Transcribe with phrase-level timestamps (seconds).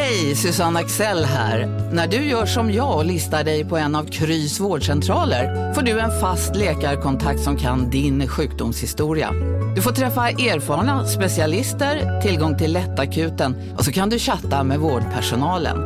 [0.00, 1.66] Hej, Susanne Axel här.
[1.92, 6.00] När du gör som jag och listar dig på en av Krys vårdcentraler får du
[6.00, 9.32] en fast läkarkontakt som kan din sjukdomshistoria.
[9.76, 15.76] Du får träffa erfarna specialister, tillgång till lättakuten och så kan du chatta med vårdpersonalen.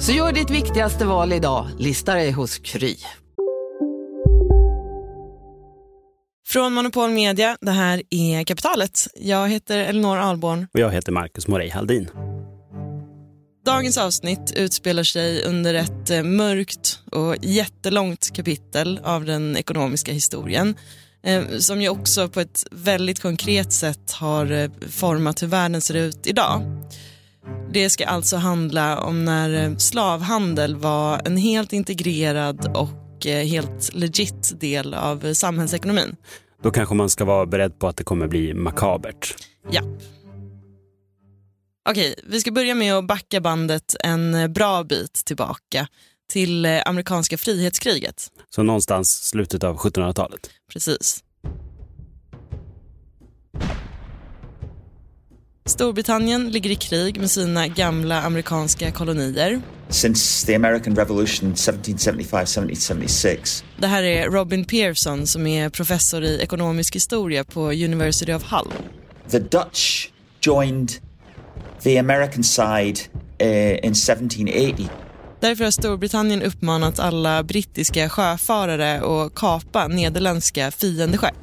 [0.00, 2.96] Så gör ditt viktigaste val idag, lista dig hos Kry.
[6.48, 9.06] Från Monopol Media, det här är Kapitalet.
[9.14, 10.66] Jag heter Elinor Alborn.
[10.74, 12.08] Och jag heter Marcus Morey Haldin.
[13.64, 20.74] Dagens avsnitt utspelar sig under ett eh, mörkt och jättelångt kapitel av den ekonomiska historien
[21.22, 25.94] eh, som ju också på ett väldigt konkret sätt har eh, format hur världen ser
[25.94, 26.62] ut idag.
[27.72, 34.94] Det ska alltså handla om när slavhandel var en helt integrerad och helt legit del
[34.94, 36.16] av samhällsekonomin.
[36.62, 39.34] Då kanske man ska vara beredd på att det kommer bli makabert.
[39.70, 39.82] Ja.
[41.88, 45.88] Okej, vi ska börja med att backa bandet en bra bit tillbaka
[46.32, 48.30] till eh, amerikanska frihetskriget.
[48.50, 50.50] Så någonstans slutet av 1700-talet?
[50.72, 51.24] Precis.
[55.64, 59.60] Storbritannien ligger i krig med sina gamla amerikanska kolonier.
[59.88, 63.64] Since the American Revolution 1775-1776.
[63.78, 68.72] Det här är Robin Pearson som är professor i ekonomisk historia på University of Hull.
[69.30, 70.08] The Dutch
[70.40, 70.90] joined
[71.82, 73.00] the American side
[73.40, 74.88] uh, in 1780.
[75.40, 81.34] Därför har Storbritannien uppmanat alla brittiska sjöfarare att kapa nederländska fiendeskepp.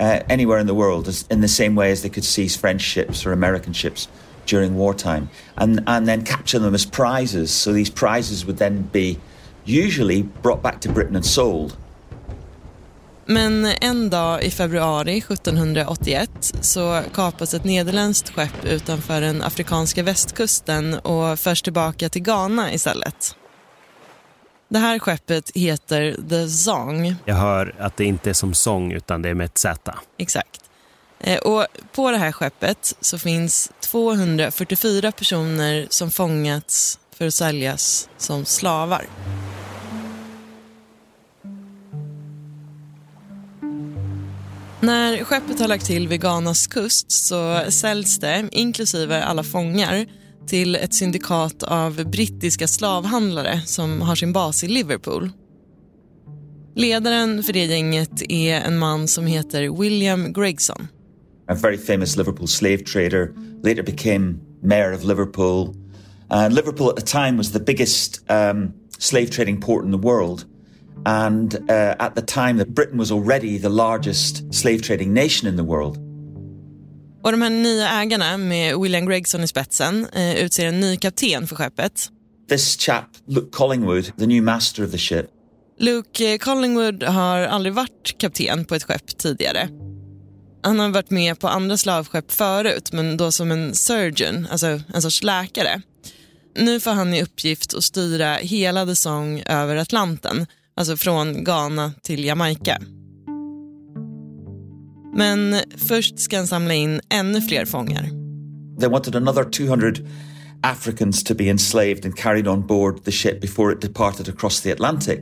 [0.00, 3.26] Uh, anywhere in the world, in the same way as they could seize French ships
[3.26, 4.08] or American ships
[4.46, 7.50] during wartime, and and then capture them as prizes.
[7.50, 9.18] So these prizes would then be
[9.64, 11.76] usually brought back to Britain and sold.
[13.26, 20.94] Men en dag i februari 1781 så kapas ett nederländskt skepp utanför den afrikanska västkusten
[20.94, 23.36] och förs tillbaka till Ghana istället.
[24.68, 27.16] Det här skeppet heter The Zong.
[27.24, 29.94] Jag hör att det inte är som sång utan det är med ett Z.
[30.18, 30.60] Exakt.
[31.20, 38.08] Eh, och på det här skeppet så finns 244 personer som fångats för att säljas
[38.16, 39.06] som slavar.
[44.84, 50.06] När skeppet har lagt till vid Ghanas kust så säljs det, inklusive alla fångar,
[50.46, 55.30] till ett syndikat av brittiska slavhandlare som har sin bas i Liverpool.
[56.74, 60.88] Ledaren för det gänget är en man som heter William Gregson.
[61.48, 63.28] A very famous Liverpool slave trader,
[63.62, 65.68] later became mayor of Liverpool.
[66.32, 70.44] Uh, Liverpool at the time was the biggest um, slave trading port in the world.
[71.04, 75.56] And uh, at the time that Britain was already the largest slave trading nation in
[75.56, 75.98] the world.
[77.24, 81.46] Och de här nya ägarna med William Gregson i spetsen eh, utser en ny kapten
[81.46, 82.10] för skeppet.
[82.48, 85.26] This chap, Luke Collingwood, the new master of the ship.
[85.78, 89.68] Luke eh, Collingwood har aldrig varit kapten på ett skepp tidigare.
[90.62, 95.02] Han har varit med på andra slavskepp förut, men då som en surgeon, alltså en
[95.02, 95.82] sorts läkare.
[96.56, 100.46] Nu får han i uppgift att styra hela The Song över Atlanten
[100.76, 102.78] alltså från Ghana till Jamaica.
[105.14, 108.10] Men först ska han samla in ännu fler fångar.
[108.80, 109.92] They wanted another 200
[110.62, 114.72] Africans to be enslaved and carried on board the ship before it departed across the
[114.72, 115.20] Atlantic.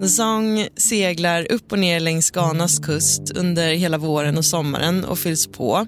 [0.00, 5.18] The Song seglar upp och ner längs Ghanas kust under hela våren och sommaren och
[5.18, 5.86] fylls på.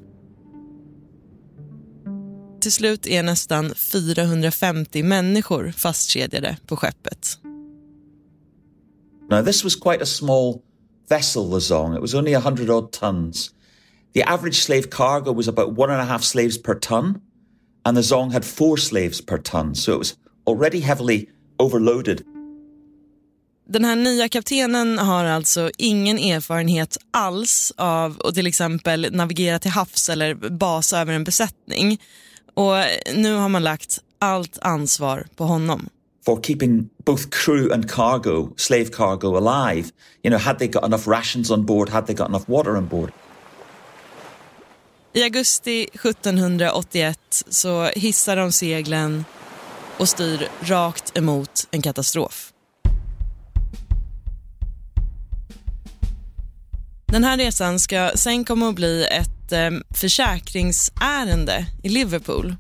[2.62, 7.38] Till slut är nästan 450 människor fastkedjade på skeppet.
[9.30, 10.60] Now this was quite a small
[11.08, 11.94] vessel, the Zong.
[11.96, 13.50] It was only 100 odd tons.
[14.14, 17.20] The average slave cargo was about one and a half slaves per ton,
[17.84, 20.16] and the Zong had four slaves per ton, so it was
[20.46, 21.28] already heavily
[21.58, 22.22] overloaded.
[23.68, 29.70] Den här nya kaptenen har alltså ingen erfarenhet alls av att till exempel navigera till
[29.70, 31.98] havs eller basa över en besättning.
[32.54, 32.74] Och
[33.14, 35.88] nu har man lagt allt ansvar på honom.
[36.24, 39.88] For keeping both crew and cargo, slave cargo, alive.
[40.22, 41.88] You know, had they got enough rations on board?
[41.88, 43.12] Had they got enough water on board?
[45.14, 47.18] I augusti 1781
[47.48, 49.24] så hissar de seglen
[49.98, 52.52] och styr rakt emot en katastrof.
[57.06, 62.56] Den här resan ska sen komma att bli ett Eh, försäkringsärende i Liverpool.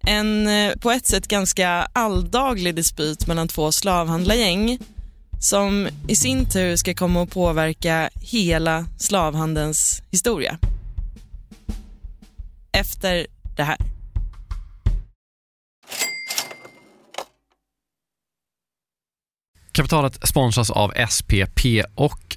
[0.00, 4.78] En eh, på ett sätt ganska alldaglig dispyt mellan två slavhandlargäng
[5.40, 10.58] som i sin tur ska komma att påverka hela slavhandelns historia.
[12.72, 13.26] Efter
[13.56, 13.76] det här.
[19.72, 21.60] Kapitalet sponsras av SPP
[21.94, 22.31] och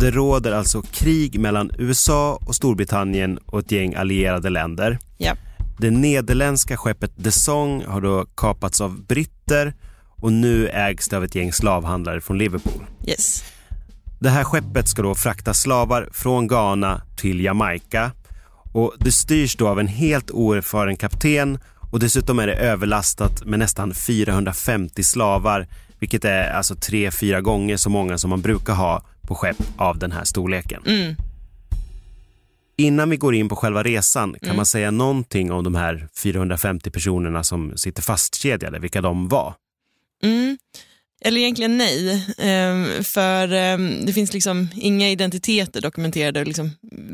[0.00, 4.98] Det råder alltså krig mellan USA och Storbritannien och ett gäng allierade länder.
[5.18, 5.34] Ja.
[5.78, 9.74] Det nederländska skeppet The Song har då kapats av britter
[10.16, 12.82] och nu ägs det av ett gäng slavhandlare från Liverpool.
[13.06, 13.44] Yes.
[14.20, 18.10] Det här skeppet ska då frakta slavar från Ghana till Jamaica
[18.72, 21.58] och det styrs då av en helt oerfaren kapten
[21.92, 25.66] och dessutom är det överlastat med nästan 450 slavar
[25.98, 29.98] vilket är alltså tre, fyra gånger så många som man brukar ha på skepp av
[29.98, 30.82] den här storleken.
[30.86, 31.16] Mm.
[32.78, 34.56] Innan vi går in på själva resan, kan mm.
[34.56, 39.54] man säga någonting om de här 450 personerna som sitter fastkedjade, vilka de var?
[40.22, 40.58] Mm.
[41.20, 46.70] Eller egentligen nej, ehm, för ehm, det finns liksom inga identiteter dokumenterade, liksom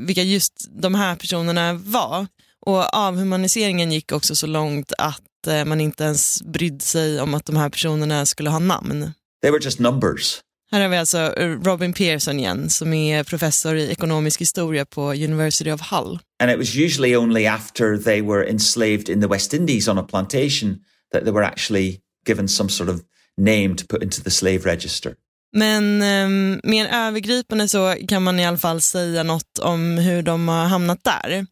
[0.07, 2.27] vilka just de här personerna var.
[2.67, 7.47] Och avhumaniseringen gick också så långt att eh, man inte ens brydde sig om att
[7.47, 9.13] de här personerna skulle ha namn.
[9.43, 10.41] They were just numbers.
[10.73, 15.13] Här har vi alltså eh, Robin Pearson igen som är professor i ekonomisk historia på
[15.13, 16.19] University of Hull.
[16.43, 20.03] And it was usually only after they were enslaved in the West Indies on a
[20.03, 20.79] plantation
[21.13, 23.01] that they were actually given some sort of
[23.37, 25.15] name to put into the slave register.
[25.57, 30.49] Men um, mer övergripande så kan man i alla fall säga något om hur de
[30.49, 31.47] har hamnat där.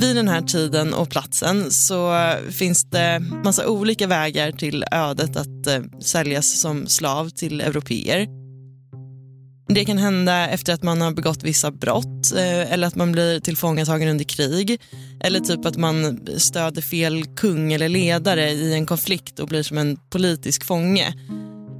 [0.00, 5.66] Vid den här tiden och platsen så finns det massa olika vägar till ödet att
[5.66, 8.28] eh, säljas som slav till europeer.
[9.68, 13.40] Det kan hända efter att man har begått vissa brott eh, eller att man blir
[13.40, 14.80] tillfångatagen under krig
[15.20, 19.78] eller typ att man stöder fel kung eller ledare i en konflikt och blir som
[19.78, 21.14] en politisk fånge.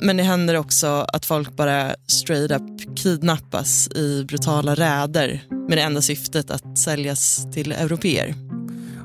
[0.00, 5.82] Men det händer också att folk bara straight up kidnappas i brutala räder med det
[5.82, 8.34] enda syftet att säljas till europeer.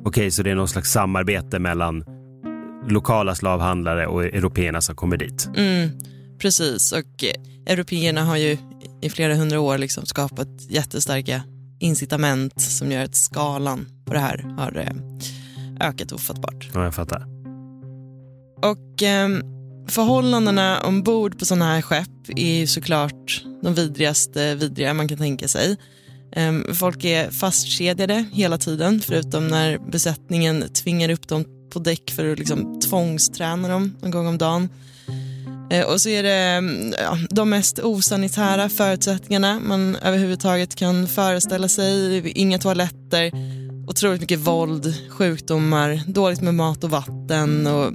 [0.06, 2.04] Okej, så det är någon slags samarbete mellan
[2.90, 5.50] lokala slavhandlare och européerna som kommer dit?
[5.56, 5.90] Mm,
[6.40, 7.24] precis, och
[7.68, 8.58] européerna har ju
[9.02, 11.44] i flera hundra år liksom skapat jättestarka
[11.80, 16.70] incitament som gör att skalan på det här har eh, ökat ofattbart.
[16.74, 17.26] Ja, jag fattar.
[18.58, 19.30] Och eh,
[19.88, 25.78] förhållandena ombord på sådana här skepp är såklart de vidrigaste vidriga man kan tänka sig.
[26.36, 32.32] Ehm, folk är fastkedjade hela tiden, förutom när besättningen tvingar upp dem på däck för
[32.32, 34.70] att liksom tvångsträna dem en gång om dagen.
[35.70, 41.68] Eh, och så är det mm, ja, de mest osanitära förutsättningarna man överhuvudtaget kan föreställa
[41.68, 42.30] sig.
[42.30, 43.32] Inga toaletter,
[43.88, 47.94] otroligt mycket våld, sjukdomar, dåligt med mat och vatten och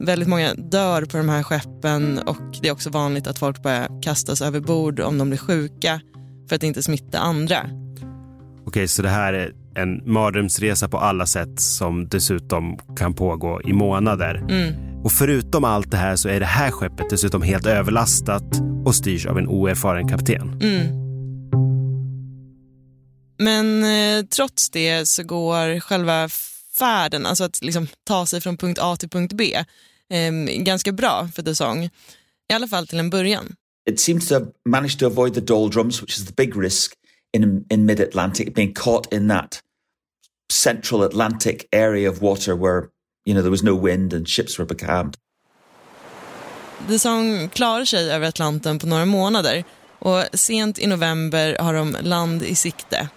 [0.00, 4.02] väldigt många dör på de här skeppen och det är också vanligt att folk börjar
[4.02, 6.00] kastas över bord om de blir sjuka
[6.48, 7.66] för att inte smitta andra.
[8.66, 13.72] Okej, så det här är en mardrömsresa på alla sätt som dessutom kan pågå i
[13.72, 14.34] månader.
[14.34, 14.74] Mm.
[15.04, 18.44] Och förutom allt det här så är det här skeppet dessutom helt överlastat
[18.84, 20.60] och styrs av en oerfaren kapten.
[20.62, 21.00] Mm.
[23.38, 26.28] Men eh, trots det så går själva
[26.78, 29.64] färden, alltså att liksom ta sig från punkt A till punkt B,
[30.10, 31.84] eh, ganska bra för The Song.
[32.50, 33.54] I alla fall till en början.
[33.90, 36.92] It seems to have managed to avoid the doldrums, which is the big risk
[37.32, 39.60] in, in mid-Atlantic, being caught in that
[40.52, 42.88] central Atlantic area of water where
[43.24, 45.16] you know there was no wind and ships were becalmed.
[46.88, 49.64] The Song klarar sig över Atlanten på några månader
[49.98, 53.08] och sent i november har de land i sikte.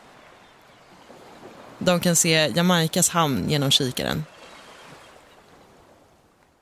[1.80, 4.24] De kan se Jamaicas hamn genom kikaren.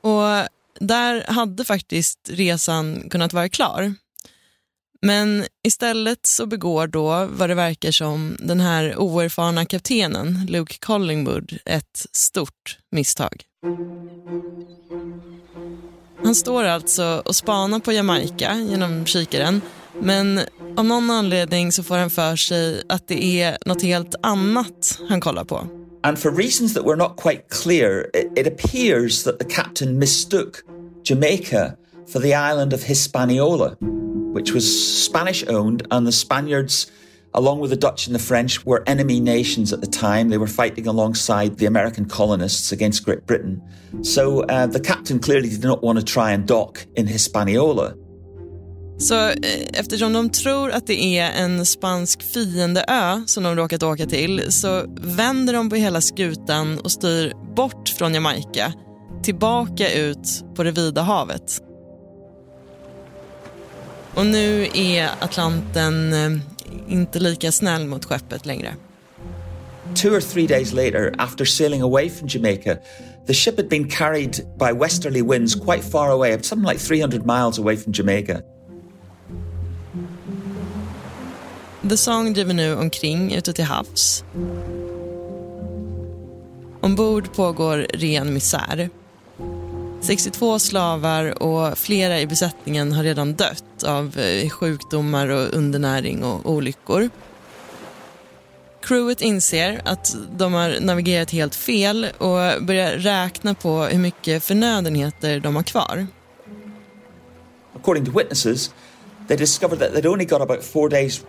[0.01, 0.47] Och
[0.79, 3.93] där hade faktiskt resan kunnat vara klar.
[5.01, 11.57] Men istället så begår då, vad det verkar som, den här oerfarna kaptenen, Luke Collingwood,
[11.65, 13.43] ett stort misstag.
[16.23, 19.61] Han står alltså och spanar på Jamaica genom kikaren
[20.01, 20.39] men
[20.77, 25.21] av någon anledning så får han för sig att det är något helt annat han
[25.21, 25.80] kollar på.
[26.03, 30.63] And for reasons that were not quite clear, it, it appears that the captain mistook
[31.03, 31.77] Jamaica
[32.07, 34.65] for the island of Hispaniola, which was
[35.03, 36.91] Spanish owned, and the Spaniards,
[37.35, 40.29] along with the Dutch and the French, were enemy nations at the time.
[40.29, 43.61] They were fighting alongside the American colonists against Great Britain.
[44.01, 47.95] So uh, the captain clearly did not want to try and dock in Hispaniola.
[49.01, 49.33] Så eh,
[49.73, 54.85] eftersom de tror att det är en spansk fiendeö som de råkat åka till så
[55.01, 58.73] vänder de på hela skutan och styr bort från Jamaica
[59.23, 61.61] tillbaka ut på det vida havet.
[64.13, 66.31] Och nu är Atlanten eh,
[66.87, 68.75] inte lika snäll mot skeppet längre.
[69.95, 72.77] Two or three days later, after sailing away from Jamaica,
[73.27, 77.59] the ship had been carried by westerly winds quite far away, something like 300 miles
[77.59, 78.43] away from Jamaica.
[81.91, 84.23] The Song driver nu omkring ute till havs.
[86.81, 88.89] Ombord pågår ren misär.
[90.01, 96.51] 62 slavar och flera i besättningen har redan dött av eh, sjukdomar och undernäring och
[96.51, 97.09] olyckor.
[98.81, 105.39] Crewet inser att de har navigerat helt fel och börjar räkna på hur mycket förnödenheter
[105.39, 106.07] de har kvar.
[107.75, 108.73] According to witnesses,
[109.27, 111.23] they discovered that they'd only got about four days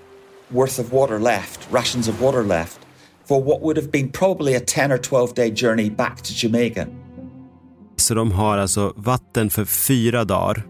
[0.52, 2.78] worth of water left, rations of water left,
[3.24, 6.86] for what would have been probably a 10 or 12 day journey back to Jamaica.
[7.96, 10.66] Så de har alltså vatten för fyra dagar,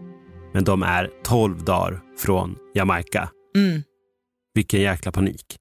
[0.53, 3.29] men de är tolv dagar från Jamaica.
[3.55, 3.83] Mm.
[4.53, 5.57] Vilken jäkla panik.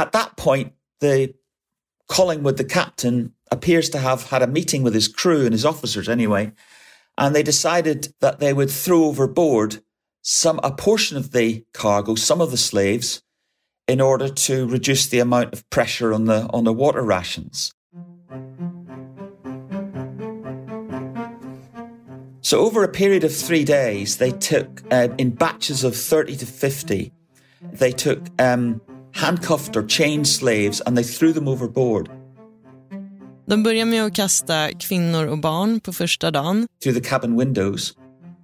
[0.00, 1.28] At that point, the
[2.06, 6.08] Collingwood, the captain, appears to have had a meeting with his crew and his officers
[6.08, 6.52] anyway,
[7.16, 9.76] and they decided that they would throw overboard
[10.22, 13.22] some a portion of the cargo, some of the slaves,
[13.88, 17.72] in order to reduce the amount of pressure on the on the water rations.
[22.40, 26.46] So over a period of three days, they took uh, in batches of thirty to
[26.46, 27.12] fifty.
[27.78, 28.80] They took um,
[29.12, 32.08] handcuffed or chained slaves and they threw them overboard.
[33.46, 36.66] De börjar med att kasta kvinnor och barn på första dagen.
[36.82, 37.94] Through the cabin windows.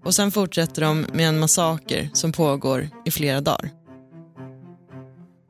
[0.05, 3.82] Och sen fortsätter de med en massaker som pågår i flera dagar.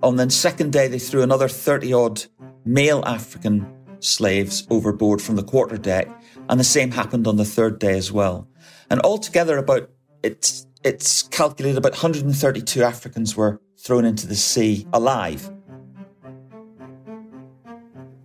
[0.03, 2.25] On the second day, they threw another 30 odd
[2.65, 3.67] male African
[4.01, 6.09] slaves overboard from the quarter deck,
[6.49, 8.49] and the same happened on the third day as well.
[8.91, 9.89] And altogether, about
[10.25, 15.49] it's it's calculated about 132 Africans were thrown into the sea alive.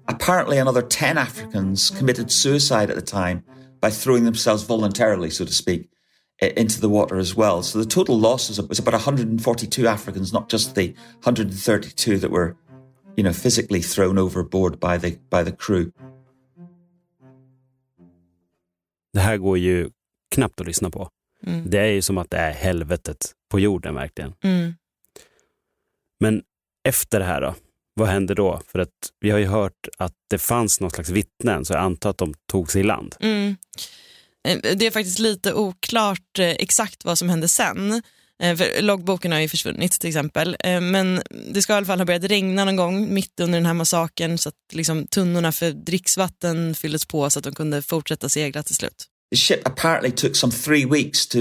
[0.08, 3.44] Apparently, another 10 Africans committed suicide at the time
[3.80, 5.90] by throwing themselves voluntarily, so to speak,
[6.42, 7.64] into the water as well.
[7.64, 12.56] So the total losses was about 142 Africans, not just the 132 that were,
[13.16, 15.92] you know, physically thrown overboard by the by the crew.
[19.14, 19.90] Det här går ju
[20.36, 21.10] knappt att lyssna på.
[21.46, 21.70] Mm.
[21.70, 24.34] Det är ju som att det är helvetet på jorden verkligen.
[24.44, 24.74] Mm.
[26.20, 26.44] Men
[26.84, 27.56] efter det här då?
[27.94, 28.62] Vad händer då?
[28.68, 32.10] För att vi har ju hört att det fanns någon slags vittnen, så jag antar
[32.10, 33.16] att de tog sig i land.
[33.20, 33.56] Mm.
[34.48, 38.02] Eh, det är faktiskt lite oklart eh, exakt vad som hände sen.
[38.44, 40.58] Eh, för loggboken har ju försvunnit till exempel.
[40.82, 41.22] Men
[41.54, 44.38] det ska i alla fall ha börjat regna någon gång mitt under den här massakern
[44.38, 48.76] så att liksom tunnorna för dricksvatten fylldes på så att de kunde fortsätta segla till
[48.76, 49.06] slut.
[49.32, 51.40] The ship apparently took some three weeks to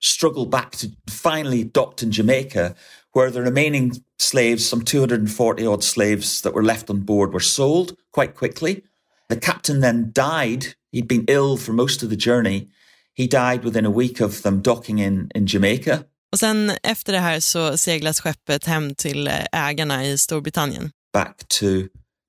[0.00, 0.86] struggle back to
[1.22, 2.74] finally docked in Jamaica,
[3.14, 7.92] where the remaining slaves, some 240 odd slaves that were left on board, were sold
[8.12, 8.82] quite quickly.
[9.28, 10.64] The captain then died.
[10.92, 12.68] He'd been ill for most of the journey.
[13.14, 15.98] He died within a week of them docking in, in Jamaica.
[16.32, 20.90] Och sen efter det här så seglas skeppet hem till eh, ägarna i Storbritannien.
[21.12, 21.66] Back to,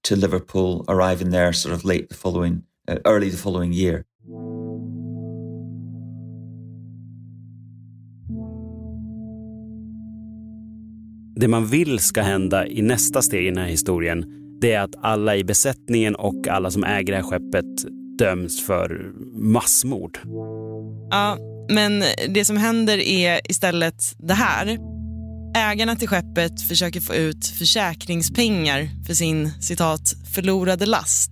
[0.08, 4.04] to Liverpool, arriving there sort of late the following, uh, early the following year.
[11.36, 14.26] Det man vill ska hända i nästa steg i den här historien,
[14.62, 17.66] det är att alla i besättningen och alla som äger det här skeppet
[18.18, 20.20] döms för massmord.
[21.10, 21.38] Ja,
[21.70, 24.78] men det som händer är istället det här.
[25.56, 31.32] Ägarna till skeppet försöker få ut försäkringspengar för sin citat förlorade last.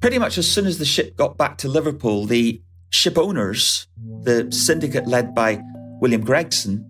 [0.00, 2.58] Pretty much as soon as the ship got back to Liverpool, the
[2.90, 3.88] ship owners,
[4.24, 5.58] the syndicate led by
[6.02, 6.80] William Gregson,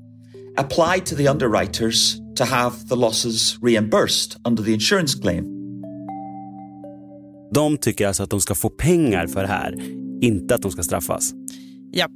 [0.56, 5.44] applied to the underwriters to have the losses reimbursed under the insurance claim.
[7.54, 9.74] De tycker alltså att de ska få pengar för det här,
[10.20, 11.32] inte att de ska straffas.
[11.92, 12.10] Japp.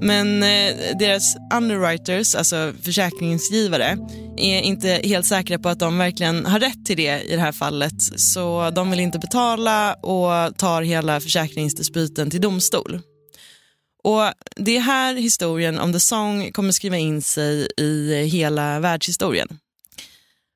[0.00, 3.98] Men eh, deras underwriters, alltså försäkringsgivare,
[4.36, 7.52] är inte helt säkra på att de verkligen har rätt till det i det här
[7.52, 8.02] fallet.
[8.16, 13.00] Så de vill inte betala och tar hela försäkringsdispyten till domstol.
[14.02, 18.80] Och Det är här historien om The Song kommer skriva in sig i eh, hela
[18.80, 19.58] världshistorien.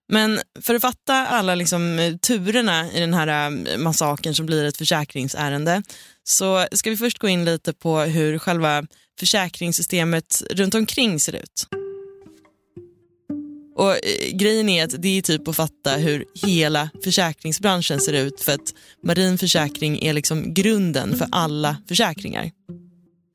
[0.09, 4.65] Men för att fatta alla liksom, eh, turerna i den här eh, massakern som blir
[4.65, 5.83] ett försäkringsärende
[6.25, 8.87] så ska vi först gå in lite på hur själva
[9.19, 11.67] försäkringssystemet runt omkring ser ut.
[13.77, 13.95] Och
[14.33, 18.75] Grejen är att det är typ att fatta hur hela försäkringsbranschen ser ut för att
[19.03, 22.51] marin försäkring är liksom grunden för alla försäkringar.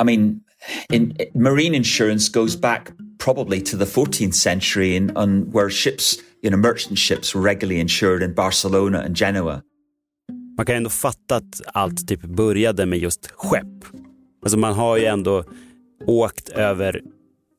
[0.01, 0.41] I mean,
[0.89, 6.50] in, marine insurance goes back probably to the 14th century in, on where ships, you
[6.50, 9.62] know, merchant ships were regularly insured in Barcelona and Genoa.
[10.58, 13.86] Man kan ändå fatta att allt typ började med just skepp.
[14.43, 15.43] Alltså man har ju ändå
[16.08, 17.01] åkt över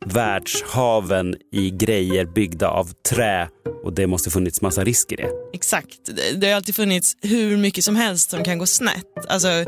[0.06, 3.48] världshaven i grejer byggda av trä
[3.84, 5.30] och det måste funnits massa risk i det.
[5.52, 5.98] Exakt.
[6.36, 9.26] Det har alltid funnits hur mycket som helst som kan gå snett.
[9.28, 9.64] Alltså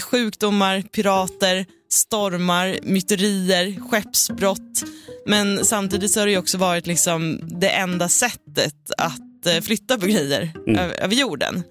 [0.00, 4.84] sjukdomar, pirater, stormar, myterier, skeppsbrott.
[5.26, 10.06] Men samtidigt så har det också varit liksom det enda sättet att eh, flytta på
[10.06, 10.90] grejer mm.
[10.90, 11.62] över jorden.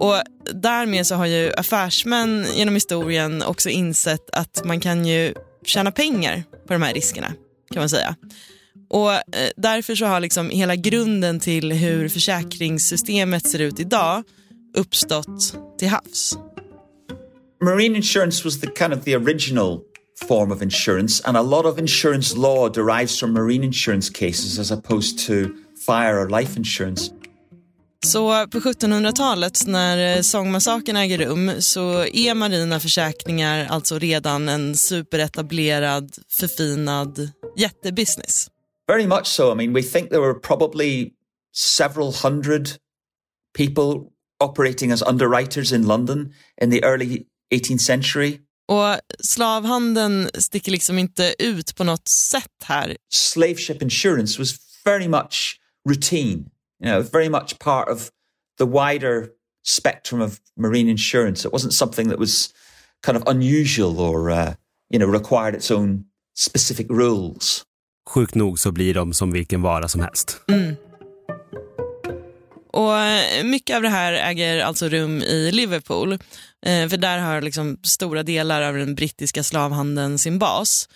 [0.00, 0.22] Och
[0.54, 6.44] därmed så har ju affärsmän genom historien också insett att man kan ju tjäna pengar
[6.66, 7.32] på de här riskerna
[7.72, 8.16] kan man säga.
[8.88, 14.22] Och eh, därför så har liksom hela grunden till hur försäkringssystemet ser ut idag
[14.76, 16.38] uppstått till havs.
[17.60, 19.82] Marine insurance was the kind of the original
[20.28, 24.70] form of insurance and a lot of insurance law derives from marine insurance cases as
[24.70, 25.54] opposed to
[25.86, 27.10] fire or life insurance.
[28.06, 36.12] Så på 1700-talet när sångmassakern äger rum så är marina försäkringar alltså redan en superetablerad,
[36.28, 38.48] förfinad jättebusiness.
[38.88, 39.52] Very much so.
[39.52, 41.10] I mean, we think there were probably
[41.54, 42.68] several hundred
[43.56, 48.38] people operating as underwriters in London in the early 18th century.
[48.68, 52.96] Och slavhandeln sticker liksom inte ut på något sätt här.
[53.12, 56.50] Slave ship insurance was very much routine,
[56.84, 58.10] you know, very much part of
[58.58, 59.28] the wider
[59.66, 61.48] spectrum of marine insurance.
[61.48, 62.50] It wasn't something that was
[63.06, 64.54] kind of unusual or, uh,
[64.90, 66.04] you know, required its own
[66.34, 67.64] specific rules.
[68.10, 70.40] Sjukt nog så blir de som vilken vara som helst.
[70.48, 70.76] Mm.
[72.76, 76.12] Och eh, Mycket av det här äger alltså rum i Liverpool.
[76.66, 80.88] Eh, för där har liksom stora delar av den brittiska slavhandeln sin bas.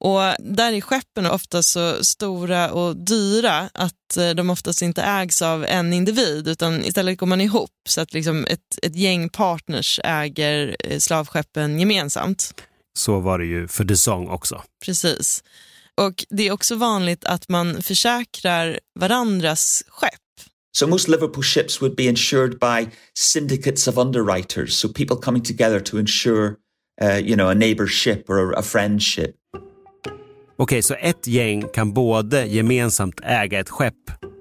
[0.00, 5.42] Och Där är skeppen ofta så stora och dyra att eh, de oftast inte ägs
[5.42, 10.00] av en individ utan istället går man ihop så att liksom ett, ett gäng partners
[10.04, 12.54] äger slavskeppen gemensamt.
[12.98, 14.62] Så var det ju för The Song också.
[14.84, 15.44] Precis.
[15.94, 20.20] Och Det är också vanligt att man försäkrar varandras skepp.
[20.76, 25.80] So most Liverpool ships would be insured by syndicates of underwriters, so people coming together
[25.80, 26.58] to insure,
[27.00, 29.34] uh, you know, a neighbor's ship or a, a friend's ship.
[29.54, 29.62] Okej,
[30.58, 33.94] okay, så ett gäng kan både gemensamt äga ett skepp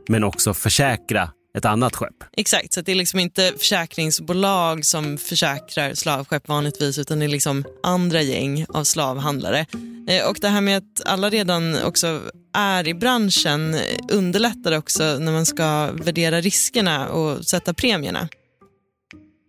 [0.10, 2.24] men också försäkra ett annat skepp.
[2.38, 7.66] Exakt, så det är liksom inte försäkringsbolag som försäkrar slavskepp vanligtvis utan det är liksom
[7.84, 9.66] andra gäng av slavhandlare.
[10.08, 12.22] Eh, och det här med att alla redan också
[12.54, 13.76] är i branschen
[14.12, 18.30] underlättar också när man ska värdera riskerna och sätta premierna.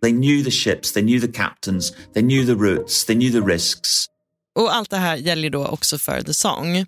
[0.03, 3.53] They knew the ships, they knew the captains, they knew the routes, they knew the
[3.53, 4.07] risks.
[4.55, 6.87] Och allt det här gäller då också för The Song.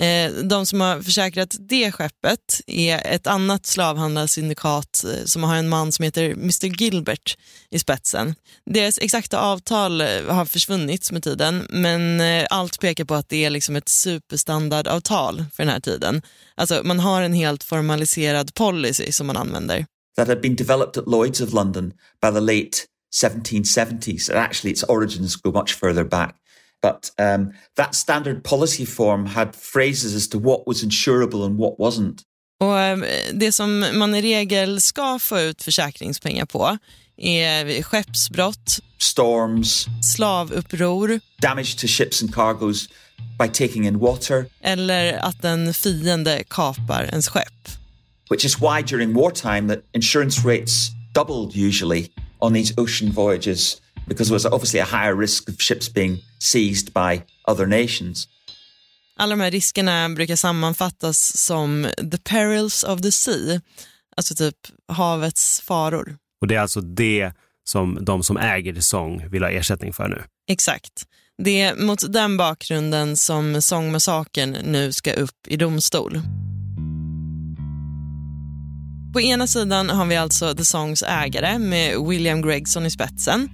[0.00, 5.68] Eh, de som har försäkrat det skeppet är ett annat slavhandlarsyndikat eh, som har en
[5.68, 7.38] man som heter Mr Gilbert
[7.70, 8.34] i spetsen.
[8.70, 13.44] Deras exakta avtal eh, har försvunnit med tiden men eh, allt pekar på att det
[13.44, 16.22] är liksom ett superstandardavtal för den här tiden.
[16.54, 19.86] Alltså man har en helt formaliserad policy som man använder.
[20.16, 22.70] That had been developed at Lloyd's of London by the late
[23.22, 26.34] 1770s and actually its origins go much further back.
[26.82, 31.78] But um, that standard policy form had phrases as to what was insurable and what
[31.78, 32.22] wasn't.
[32.60, 36.78] Och ehm, Det som man i regel ska få ut försäkringspengar på
[37.16, 42.88] är skeppsbrott, storms, slavuppror, damage to ships and cargoes
[43.38, 47.68] by taking in water, eller att en fiende kapar ens skepp.
[48.30, 54.28] Which is why during wartime that insurance rates doubled usually on these ocean voyages because
[54.28, 58.28] there was obviously a higher risk of ships being seized by other nations.
[59.18, 63.60] Alla de här riskerna brukar sammanfattas som the perils of the sea,
[64.16, 64.56] alltså typ
[64.88, 66.16] havets faror.
[66.40, 67.32] Och det är alltså det
[67.64, 70.24] som de som äger The Song vill ha ersättning för nu?
[70.48, 71.06] Exakt.
[71.42, 76.20] Det är mot den bakgrunden som Sångmassakern nu ska upp i domstol.
[79.12, 83.48] På ena sidan har vi alltså The Songs ägare med William Gregson i spetsen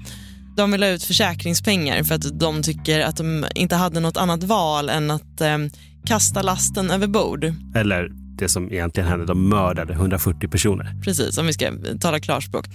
[0.56, 4.42] de vill ha ut försäkringspengar för att de tycker att de inte hade något annat
[4.42, 5.58] val än att eh,
[6.06, 7.52] kasta lasten över bord.
[7.74, 10.94] Eller det som egentligen hände, de mördade 140 personer.
[11.04, 12.66] Precis, om vi ska tala klarspråk.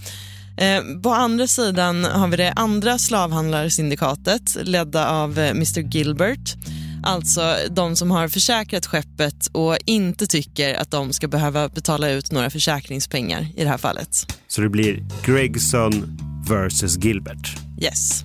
[0.57, 6.55] Eh, på andra sidan har vi det andra slavhandlarsyndikatet ledda av eh, Mr Gilbert.
[7.03, 12.31] Alltså de som har försäkrat skeppet och inte tycker att de ska behöva betala ut
[12.31, 14.33] några försäkringspengar i det här fallet.
[14.47, 16.17] Så det blir Gregson
[16.49, 17.66] versus Gilbert?
[17.81, 18.23] Yes.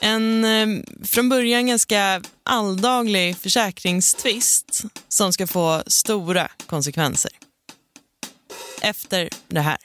[0.00, 7.30] En eh, från början ganska alldaglig försäkringstvist som ska få stora konsekvenser.
[8.82, 9.76] Efter det här.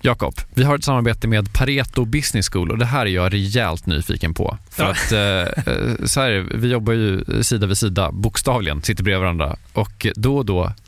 [0.00, 3.86] Jakob, vi har ett samarbete med Pareto Business School och det här är jag rejält
[3.86, 4.58] nyfiken på.
[4.70, 4.90] För ja.
[4.90, 9.56] att eh, eh, så här, vi jobbar ju sida vid sida, bokstavligen, sitter bredvid varandra
[9.72, 10.72] och då och då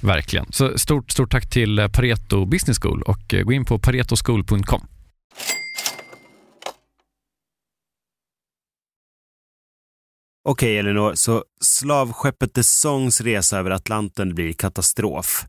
[0.00, 0.46] Verkligen.
[0.52, 4.86] Så stort, stort tack till eh, Pareto Business School och eh, gå in på paretoschool.com.
[10.44, 15.44] Okej, Elinor, så slavskeppet The Songs resa över Atlanten blir katastrof.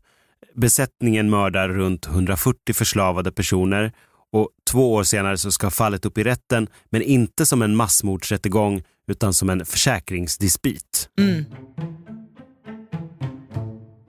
[0.54, 3.92] Besättningen mördar runt 140 förslavade personer
[4.32, 8.82] och två år senare så ska fallet upp i rätten, men inte som en massmordsrättegång
[9.06, 11.08] utan som en försäkringsdispyt.
[11.18, 11.44] Mm.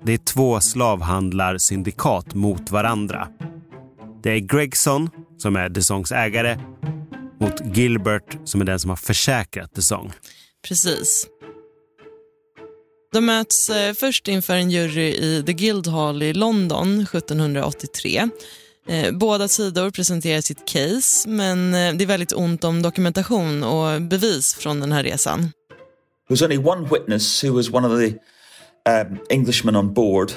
[0.05, 3.27] Det är två slavhandlarsyndikat mot varandra.
[4.23, 6.59] Det är Gregson, som är DeSongs ägare,
[7.39, 10.11] mot Gilbert, som är den som har försäkrat DeSong.
[10.67, 11.27] Precis.
[13.13, 18.29] De möts eh, först inför en jury i The Guildhall i London 1783.
[18.87, 24.01] Eh, båda sidor presenterar sitt case, men eh, det är väldigt ont om dokumentation och
[24.01, 25.39] bevis från den här resan.
[25.39, 25.49] There
[26.29, 28.17] was only one witness who was one of the
[28.89, 30.31] um, Englishmen on board,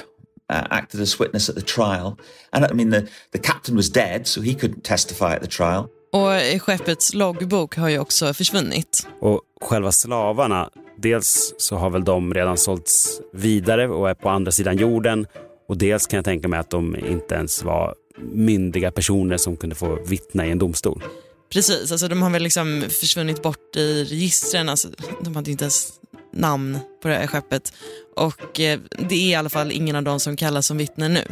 [0.53, 2.17] uh, acted as witness at the trial.
[2.51, 5.87] And I mean, the, the captain was dead, so he couldn't testify at the trial.
[6.11, 9.07] Och skeppets loggbok har ju också försvunnit.
[9.19, 14.51] Och själva slavarna, dels så har väl de redan sålts vidare och är på andra
[14.51, 15.27] sidan jorden.
[15.67, 19.75] Och dels kan jag tänka mig att de inte ens var myndiga personer som kunde
[19.75, 21.03] få vittna i en domstol.
[21.49, 24.69] Precis, alltså de har väl liksom försvunnit bort i registren.
[24.69, 24.87] Alltså,
[25.21, 25.93] de hade inte ens
[26.33, 27.73] namn på det här skeppet.
[28.15, 31.23] Och eh, det är i alla fall ingen av dem som kallas som vittnen nu.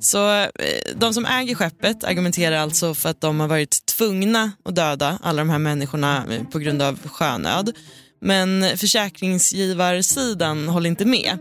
[0.00, 0.48] Så eh,
[0.96, 5.38] de som äger skeppet argumenterar alltså för att de har varit tvungna att döda alla
[5.38, 7.76] de här människorna eh, på grund av sjönöd.
[8.20, 11.38] Men försäkringsgivarsidan håller inte med.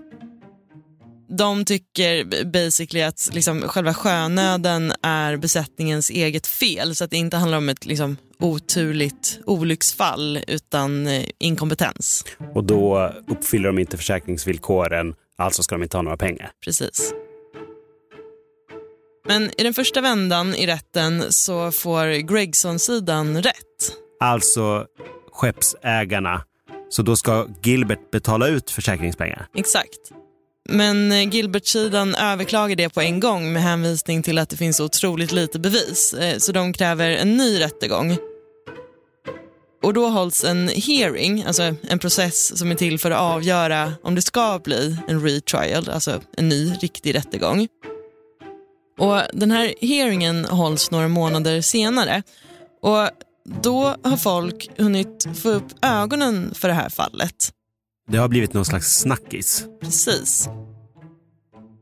[1.29, 7.37] De tycker basically att liksom själva sjönöden är besättningens eget fel så att det inte
[7.37, 12.25] handlar om ett liksom oturligt olycksfall utan eh, inkompetens.
[12.53, 16.51] Och då uppfyller de inte försäkringsvillkoren, alltså ska de inte ha några pengar.
[16.63, 17.13] Precis.
[19.27, 23.55] Men i den första vändan i rätten så får Gregson-sidan rätt.
[24.19, 24.85] Alltså
[25.31, 26.43] skeppsägarna.
[26.89, 29.47] Så då ska Gilbert betala ut försäkringspengar.
[29.55, 29.99] Exakt.
[30.69, 35.31] Men eh, Gilbert-sidan överklagar det på en gång med hänvisning till att det finns otroligt
[35.31, 38.17] lite bevis, eh, så de kräver en ny rättegång.
[39.83, 44.15] Och då hålls en hearing, alltså en process som är till för att avgöra om
[44.15, 47.67] det ska bli en retrial, alltså en ny riktig rättegång.
[48.99, 52.23] Och den här hearingen hålls några månader senare.
[52.81, 53.09] Och
[53.61, 57.53] då har folk hunnit få upp ögonen för det här fallet.
[58.07, 59.65] Det har blivit någon slags snackis.
[59.81, 60.49] Precis.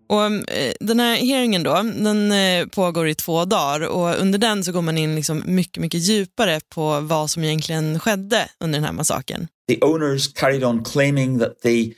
[0.09, 4.63] Och eh, Den här hearingen då, den eh, pågår i två dagar och under den
[4.63, 8.85] så går man in liksom mycket, mycket djupare på vad som egentligen skedde under den
[8.85, 9.47] här massakern.
[9.69, 11.93] The owners carried on claiming that they,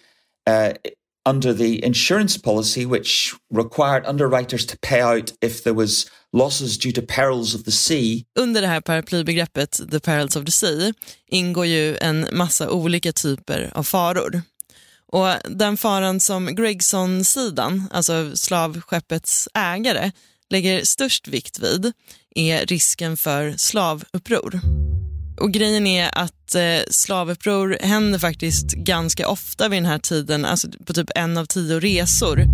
[0.50, 0.74] uh,
[1.30, 6.92] under the insurance policy, which required underwriters to pay out if there was losses due
[6.92, 8.24] to perils of the sea.
[8.40, 10.94] Under det här paraplybegreppet, the perils of the sea,
[11.28, 14.42] ingår ju en massa olika typer av faror.
[15.08, 20.12] Och den faran som Gregson-sidan, alltså slavskeppets ägare,
[20.50, 21.94] lägger störst vikt vid
[22.36, 24.60] är risken för slavuppror.
[25.40, 30.68] Och grejen är att eh, slavuppror händer faktiskt ganska ofta vid den här tiden, alltså
[30.86, 32.46] på typ en av tio resor.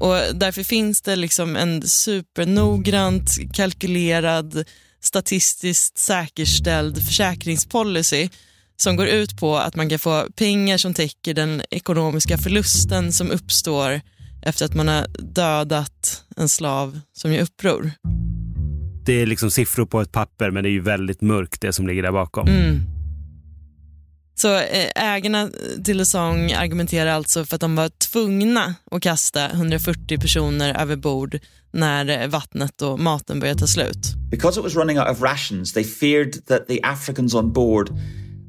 [0.00, 4.64] Och därför finns det liksom en supernoggrant kalkylerad,
[5.00, 8.28] statistiskt säkerställd försäkringspolicy
[8.76, 13.30] som går ut på att man kan få pengar som täcker den ekonomiska förlusten som
[13.30, 14.00] uppstår
[14.42, 17.90] efter att man har dödat en slav som gör uppror.
[19.06, 21.86] Det är liksom siffror på ett papper, men det är ju väldigt mörkt det som
[21.86, 22.48] ligger där bakom.
[22.48, 22.95] Mm.
[24.38, 25.50] Så eh, ägarna
[25.84, 31.38] till Song argumenterar alltså för att de var tvungna att kasta 140 personer över bord
[31.72, 34.14] när eh, vattnet och maten började ta slut.
[34.30, 37.88] Because it was running out of rations, they feared that the Africans on board,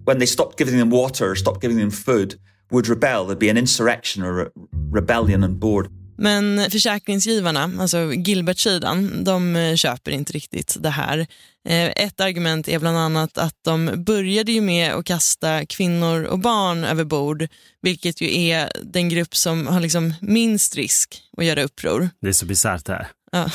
[0.06, 2.34] when they stopped giving them water, stopped giving them food,
[2.72, 3.26] would rebel.
[3.26, 4.50] There'd be an insurrection or a
[4.92, 5.88] rebellion on board.
[6.18, 11.20] Men försäkringsgivarna, alltså Gilbert-sidan, de eh, köper inte riktigt det här.
[11.70, 16.40] Eh, ett argument är bland annat att de började ju med att kasta kvinnor och
[16.40, 17.48] barn över bord,
[17.82, 22.10] vilket ju är den grupp som har liksom minst risk att göra uppror.
[22.22, 23.08] Det är så bisarrt det här.
[23.32, 23.50] Ja.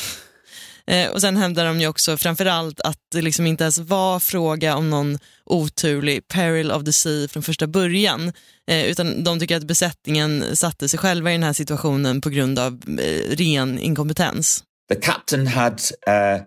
[0.87, 4.77] Eh, och sen hävdar de ju också framförallt att det liksom inte ens var fråga
[4.77, 8.33] om någon oturlig peril of the sea från första början.
[8.69, 12.59] Eh, utan de tycker att besättningen satte sig själva i den här situationen på grund
[12.59, 14.65] av eh, ren inkompetens.
[14.89, 16.43] The captain had uh,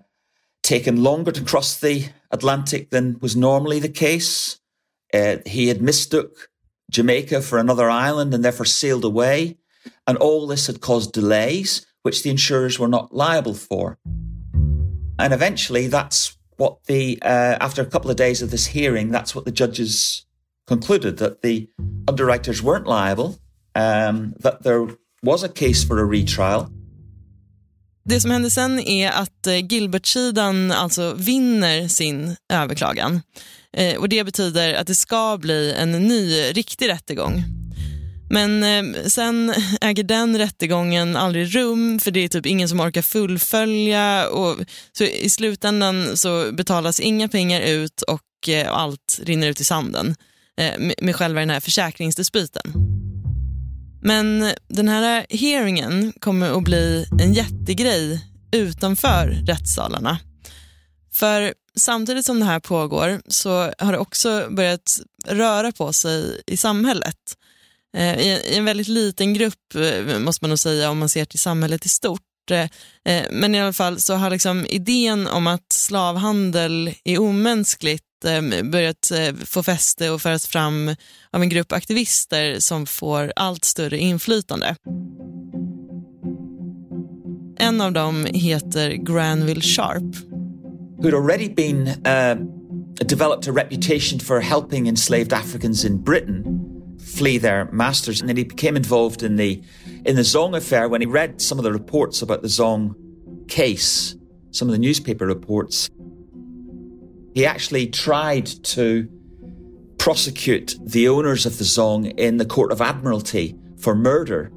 [0.68, 4.58] taken longer to cross the Atlantic than was normally the case.
[5.14, 6.32] Uh, he had mistook
[6.92, 9.56] Jamaica for another island and therefore sailed away.
[10.08, 13.98] And all this had caused delays, which the insurers were not liable for.
[15.18, 19.34] And eventually, that's what the uh, after a couple of days of this hearing, that's
[19.36, 20.26] what the judges
[20.68, 21.68] concluded that the
[22.08, 23.40] underwriters weren't liable,
[23.74, 24.88] um, that there
[25.24, 26.70] was a case for a retrial.
[28.04, 33.22] Det som hände sen är att eh, Gilbert-sidan alltså vinner sin överklagan.
[33.74, 37.44] Eh, och Det betyder att det ska bli en ny riktig rättegång.
[38.30, 43.02] Men eh, sen äger den rättegången aldrig rum för det är typ ingen som orkar
[43.02, 44.28] fullfölja.
[44.30, 44.58] Och,
[44.92, 50.16] så I slutändan så betalas inga pengar ut och eh, allt rinner ut i sanden
[50.58, 52.74] eh, med, med själva den här försäkringsdispyten.
[54.02, 60.20] Men den här hearingen kommer att bli en jättegrej utanför rättssalarna.
[61.14, 66.58] För samtidigt som det här pågår så har det också börjat röra på sig i
[66.58, 67.18] samhället.
[67.96, 71.40] Eh, I en väldigt liten grupp eh, måste man nog säga om man ser till
[71.40, 72.22] samhället i stort.
[72.52, 72.70] Eh,
[73.32, 78.02] men i alla fall så har liksom idén om att slavhandel är omänskligt
[78.64, 79.12] börjat
[79.46, 80.96] få fäste och föras fram
[81.32, 84.76] av en grupp aktivister som får allt större inflytande.
[87.58, 90.16] En av dem heter Granville Sharp.
[90.98, 92.36] Who'd already been uh,
[93.06, 96.75] developed a reputation for helping enslaved Africans in Britain
[97.16, 98.20] flee their masters.
[98.20, 99.62] And then he became involved in the
[100.06, 102.96] in the Zong affair when he read some of the reports about the Zong
[103.48, 104.16] case,
[104.52, 105.90] some of the newspaper reports.
[107.34, 109.10] He actually tried to
[109.98, 114.52] prosecute the owners of the Zong in the Court of Admiralty for murder.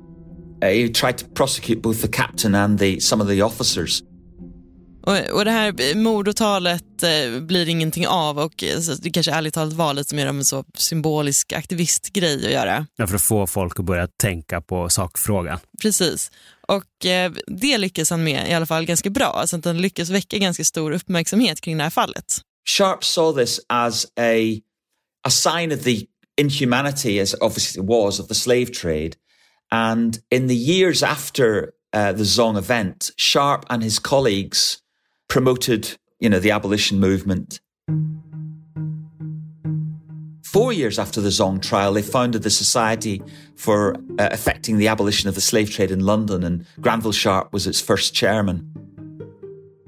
[0.60, 4.02] Uh, he tried to prosecute both the captain and the some of the officers.
[5.08, 9.72] Och, och det här mordåtalet eh, blir ingenting av och eh, det kanske ärligt talat
[9.72, 12.86] var lite mer av en så symbolisk aktivistgrej att göra.
[12.96, 15.58] Ja, för att få folk att börja tänka på sakfrågan.
[15.82, 16.30] Precis.
[16.68, 20.10] Och eh, det lyckas han med i alla fall ganska bra, alltså att han lyckas
[20.10, 22.24] väcka ganska stor uppmärksamhet kring det här fallet.
[22.78, 24.60] Sharp saw this as a,
[25.26, 26.06] a sign of the
[26.40, 29.12] inhumanity, as obviously it was, of the slave trade.
[29.70, 34.82] And in the years after uh, the Zong event, Sharp and his colleagues
[35.28, 37.60] promoted, you know, the abolition movement.
[40.42, 43.22] Four years after the Zong trial, they founded the Society
[43.54, 47.66] for uh, Effecting the Abolition of the Slave Trade in London, and Granville Sharp was
[47.66, 48.66] its first chairman.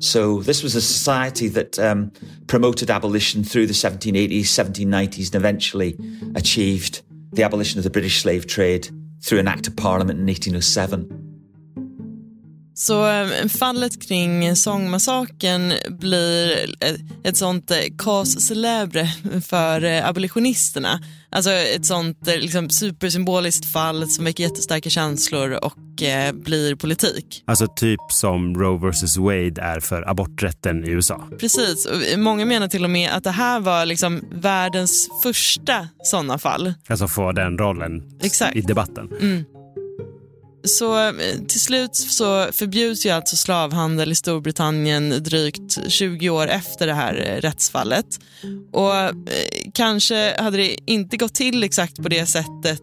[0.00, 2.12] So this was a society that um,
[2.46, 5.98] promoted abolition through the 1780s, 1790s, and eventually
[6.34, 8.88] achieved the abolition of the British slave trade
[9.22, 11.19] through an act of parliament in 1807.
[12.74, 16.74] Så eh, fallet kring sångmassakern blir
[17.24, 19.08] ett sånt cause eh, celebre
[19.46, 21.00] för eh, abolitionisterna.
[21.32, 27.42] Alltså ett sånt liksom, supersymboliskt fall som väcker jättestarka känslor och eh, blir politik.
[27.46, 31.28] Alltså typ som Roe vs Wade är för aborträtten i USA.
[31.40, 36.38] Precis, och många menar till och med att det här var liksom världens första sådana
[36.38, 36.74] fall.
[36.88, 38.56] Alltså få den rollen Exakt.
[38.56, 39.08] i debatten.
[39.20, 39.44] Mm.
[40.64, 41.12] Så eh,
[41.48, 47.14] till slut så förbjuds ju alltså slavhandel i Storbritannien drygt 20 år efter det här
[47.26, 48.06] eh, rättsfallet.
[48.72, 49.12] Och eh,
[49.74, 52.82] kanske hade det inte gått till exakt på det sättet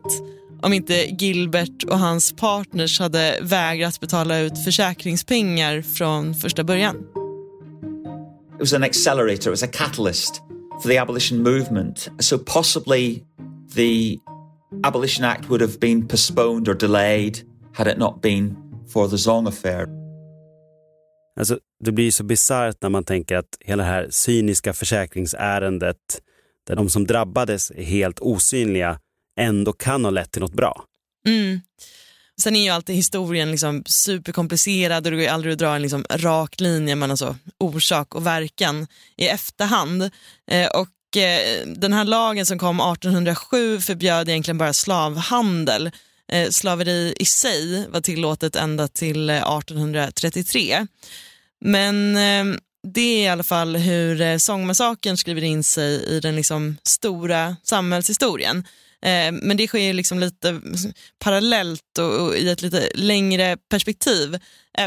[0.62, 6.96] om inte Gilbert och hans partners hade vägrat betala ut försäkringspengar från första början.
[8.56, 10.42] It was an accelerator, it was a catalyst
[10.82, 12.10] for the abolition movement.
[12.20, 13.24] So possibly
[13.76, 14.18] the
[14.84, 17.42] Abolition Act would have been postponed or delayed
[17.78, 18.56] had it not been
[18.94, 19.88] for the Zong affair.
[21.40, 26.22] Alltså, det blir så bisarrt när man tänker att hela det här cyniska försäkringsärendet
[26.68, 29.00] där de som drabbades är helt osynliga
[29.40, 30.84] ändå kan ha lett till något bra.
[31.28, 31.62] Mm.
[32.42, 36.06] Sen är ju alltid historien liksom superkomplicerad och det går aldrig att dra en liksom
[36.10, 40.10] rak linje mellan alltså orsak och verkan i efterhand.
[40.52, 45.92] Eh, och eh, den här lagen som kom 1807 förbjöd egentligen bara slavhandel
[46.28, 50.74] Eh, slaveri i sig var tillåtet ända till 1833.
[50.74, 50.84] Eh,
[51.62, 52.60] Men eh,
[52.94, 57.56] det är i alla fall hur eh, sångmassakern skriver in sig i den liksom stora
[57.63, 58.58] samhällshistorien.
[59.02, 60.62] Eh, men det sker liksom lite
[61.20, 64.38] parallellt och, och, i ett lite längre perspektiv.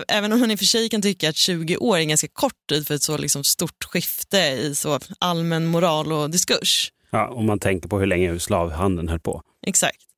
[0.09, 2.29] Även om man i och för sig kan tycka att 20 år är en ganska
[2.33, 6.93] kort tid för ett så liksom stort skifte i så allmän moral och diskurs.
[7.11, 9.43] Ja, om man tänker på hur länge slavhandeln höll på.
[9.67, 10.10] Exakt.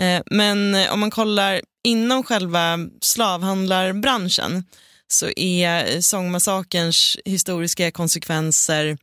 [0.00, 4.64] Eh, men om man kollar inom själva slavhandlarbranschen
[5.08, 8.98] så är sångmassakerns historiska konsekvenser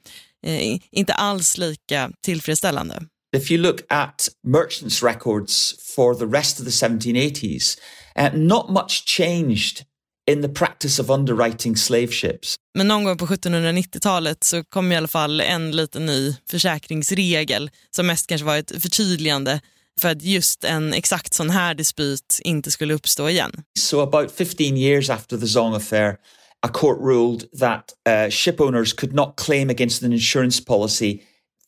[0.45, 3.01] eh, inte alls lika tillfredsställande.
[3.37, 7.77] If you look at merchants' records for the rest of the 1780s,
[8.19, 9.85] uh, not much changed
[10.31, 12.55] in the practice of underwriting slave ships.
[12.77, 18.07] Men någon gång på 1790-talet så kom i alla fall en liten ny försäkringsregel som
[18.07, 19.61] mest kanske var ett förtydligande
[19.99, 23.51] för att just en exakt sån här dispyt inte skulle uppstå igen.
[23.79, 26.15] So about 15 years after the Zong affair,
[26.61, 31.19] a court ruled that uh, ship owners could not claim against an insurance policy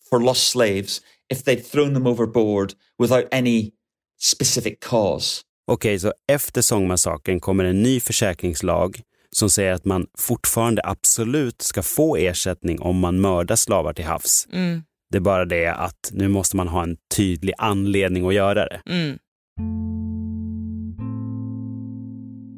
[0.09, 1.01] for lost slaves
[1.33, 3.71] if they'd thrown them overboard without any
[4.21, 5.41] specific cause.
[5.67, 9.01] Okej, så efter sångmassakern kommer en ny försäkringslag
[9.35, 14.47] som säger att man fortfarande absolut ska få ersättning om man mördar slavar till havs.
[14.53, 14.83] Mm.
[15.11, 18.81] Det är bara det att nu måste man ha en tydlig anledning att göra det.
[18.85, 19.17] Mm.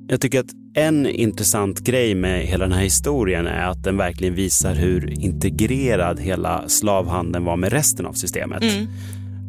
[0.08, 4.36] Jag tycker att en intressant grej med hela den här historien är att den verkligen
[4.36, 8.64] visar hur integrerad hela slavhandeln var med resten av systemet.
[8.64, 8.88] Mm.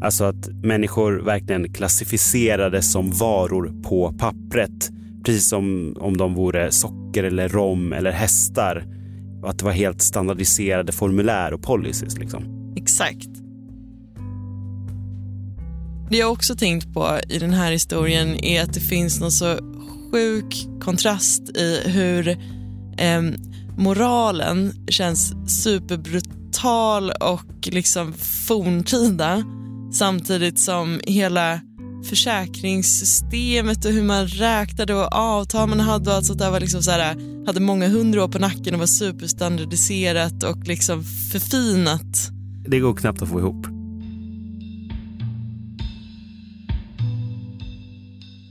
[0.03, 4.91] Alltså att människor verkligen klassificerades som varor på pappret.
[5.25, 8.85] Precis som om de vore socker eller rom eller hästar.
[9.45, 12.19] Att det var helt standardiserade formulär och policies.
[12.19, 12.64] Liksom.
[12.85, 13.29] Exakt.
[16.11, 19.59] Det jag också tänkt på i den här historien är att det finns någon så
[20.13, 22.29] sjuk kontrast i hur
[22.99, 23.23] eh,
[23.79, 28.13] moralen känns superbrutal och liksom
[28.49, 29.43] forntida
[29.93, 31.61] samtidigt som hela
[32.09, 36.83] försäkringssystemet och hur man räknade och avtal man hade och allt sånt där var liksom
[36.83, 37.17] så här,
[37.47, 42.34] hade många hundra år på nacken och var superstandardiserat och liksom förfinat.
[42.67, 43.67] Det går knappt att få ihop.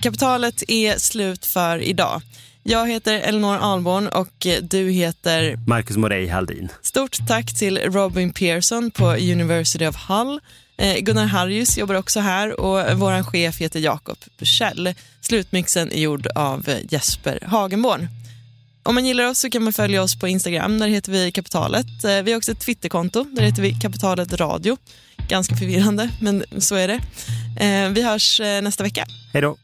[0.02, 2.22] Kapitalet är slut för idag.
[2.64, 6.70] Jag heter Elinor Alborn och du heter Marcus Morey Haldin.
[6.82, 10.40] Stort tack till Robin Pearson på University of Hull.
[10.78, 14.94] Eh, Gunnar Harjus jobbar också här och vår chef heter Jakob Bursell.
[15.22, 18.08] Slutmixen är gjord av Jesper Hagenborn.
[18.86, 22.04] Om man gillar oss så kan man följa oss på Instagram, där heter vi Kapitalet.
[22.04, 24.78] Eh, vi har också ett Twitterkonto, där heter vi Kapitalet Radio.
[25.30, 27.00] Ganska förvirrande, men så är det.
[27.66, 29.06] Eh, vi hörs eh, nästa vecka.
[29.34, 29.58] Hej då!